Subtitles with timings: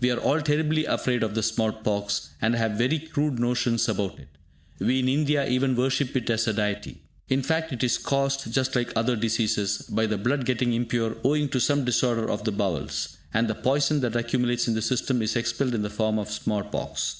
[0.00, 4.18] We are all terribly afraid of the small pox, and have very crude notions about
[4.18, 4.26] it.
[4.80, 7.02] We in India even worship it as a deity.
[7.28, 11.48] In fact it is caused, just like other diseases, by the blood getting impure owing
[11.50, 15.36] to some disorder of the bowels; and the poison that accumulates in the system is
[15.36, 17.18] expelled in the form of small pox.